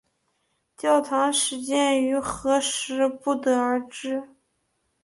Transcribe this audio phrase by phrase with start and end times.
[0.77, 4.29] 教堂始建于何时不得而知。